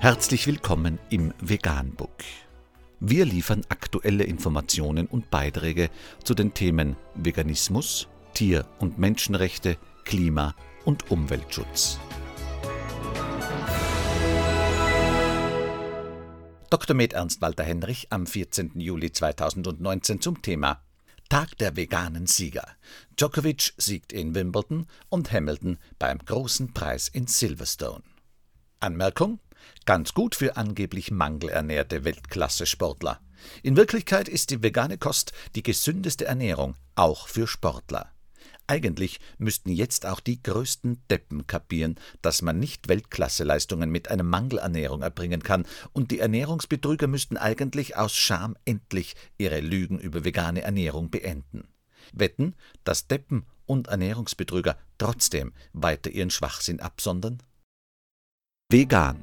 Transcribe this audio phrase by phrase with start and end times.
[0.00, 2.22] Herzlich willkommen im Veganbook.
[3.00, 5.90] Wir liefern aktuelle Informationen und Beiträge
[6.22, 10.54] zu den Themen Veganismus, Tier- und Menschenrechte, Klima-
[10.84, 11.98] und Umweltschutz.
[16.70, 16.94] Dr.
[16.94, 18.78] Med Ernst Walter Henrich am 14.
[18.78, 20.80] Juli 2019 zum Thema
[21.28, 22.68] Tag der veganen Sieger.
[23.16, 28.04] Djokovic siegt in Wimbledon und Hamilton beim großen Preis in Silverstone.
[28.80, 29.40] Anmerkung:
[29.84, 33.20] Ganz gut für angeblich mangelernährte Weltklasse-Sportler.
[33.62, 38.12] In Wirklichkeit ist die vegane Kost die gesündeste Ernährung, auch für Sportler.
[38.66, 45.00] Eigentlich müssten jetzt auch die größten Deppen kapieren, dass man nicht Weltklasseleistungen mit einer Mangelernährung
[45.00, 45.64] erbringen kann,
[45.94, 51.66] und die Ernährungsbetrüger müssten eigentlich aus Scham endlich ihre Lügen über vegane Ernährung beenden.
[52.12, 57.42] Wetten, dass Deppen und Ernährungsbetrüger trotzdem weiter ihren Schwachsinn absondern?
[58.70, 59.22] Vegan,